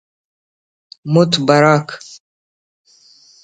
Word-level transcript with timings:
متبر 1.13 1.63
آک 1.75 1.89